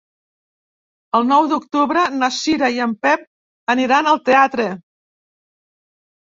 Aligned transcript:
El 1.17 1.27
nou 1.31 1.49
d'octubre 1.51 2.05
na 2.21 2.29
Cira 2.37 2.71
i 2.77 2.81
en 2.87 2.95
Pep 3.03 3.27
aniran 3.75 4.11
al 4.13 4.19
teatre. 4.31 4.67